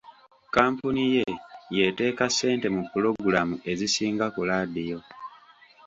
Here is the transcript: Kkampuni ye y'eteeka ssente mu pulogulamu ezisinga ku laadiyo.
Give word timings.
Kkampuni 0.45 1.03
ye 1.15 1.23
y'eteeka 1.75 2.25
ssente 2.29 2.67
mu 2.75 2.81
pulogulamu 2.91 3.55
ezisinga 3.71 4.25
ku 4.33 4.41
laadiyo. 4.49 4.99